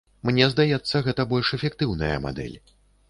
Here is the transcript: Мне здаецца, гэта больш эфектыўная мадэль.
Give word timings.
Мне 0.27 0.45
здаецца, 0.53 1.01
гэта 1.09 1.25
больш 1.33 1.51
эфектыўная 1.59 2.15
мадэль. 2.25 2.57